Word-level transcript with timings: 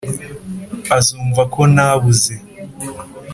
Azumva 0.97 1.41
ko 1.53 1.59
ntabuze 1.73 2.33